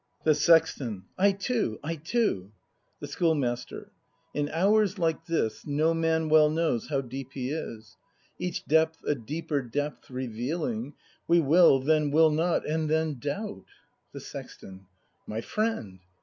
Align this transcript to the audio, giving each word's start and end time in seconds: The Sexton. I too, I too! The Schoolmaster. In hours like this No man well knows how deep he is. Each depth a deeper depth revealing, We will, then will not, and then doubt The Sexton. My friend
The 0.23 0.33
Sexton. 0.33 1.03
I 1.15 1.31
too, 1.31 1.77
I 1.83 1.95
too! 1.95 2.51
The 3.01 3.05
Schoolmaster. 3.07 3.91
In 4.33 4.49
hours 4.49 4.97
like 4.97 5.27
this 5.27 5.63
No 5.67 5.93
man 5.93 6.27
well 6.27 6.49
knows 6.49 6.87
how 6.89 7.01
deep 7.01 7.33
he 7.33 7.51
is. 7.51 7.97
Each 8.39 8.65
depth 8.65 9.03
a 9.05 9.13
deeper 9.13 9.61
depth 9.61 10.09
revealing, 10.09 10.95
We 11.27 11.39
will, 11.39 11.79
then 11.79 12.09
will 12.09 12.31
not, 12.31 12.67
and 12.67 12.89
then 12.89 13.19
doubt 13.19 13.65
The 14.11 14.21
Sexton. 14.21 14.87
My 15.27 15.39
friend 15.39 15.99